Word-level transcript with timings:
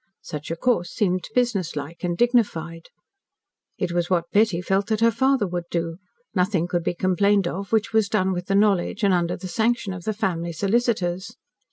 Such 0.23 0.49
a 0.49 0.55
course 0.55 0.89
seemed 0.89 1.27
businesslike 1.35 2.03
and 2.03 2.17
dignified. 2.17 2.89
It 3.77 3.91
was 3.91 4.09
what 4.09 4.31
Betty 4.31 4.59
felt 4.59 4.87
that 4.87 5.01
her 5.01 5.11
father 5.11 5.45
would 5.45 5.65
do. 5.69 5.97
Nothing 6.33 6.67
could 6.67 6.83
be 6.83 6.95
complained 6.95 7.47
of, 7.47 7.71
which 7.71 7.93
was 7.93 8.09
done 8.09 8.31
with 8.33 8.47
the 8.47 8.55
knowledge 8.55 9.03
and 9.03 9.13
under 9.13 9.37
the 9.37 9.47
sanction 9.47 9.93
of 9.93 10.05
the 10.05 10.13
family 10.13 10.53
solicitors. 10.53 11.35